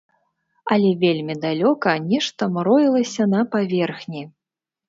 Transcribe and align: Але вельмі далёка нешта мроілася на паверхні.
Але 0.75 0.89
вельмі 1.03 1.35
далёка 1.43 1.93
нешта 2.09 2.49
мроілася 2.57 3.23
на 3.35 3.41
паверхні. 3.53 4.23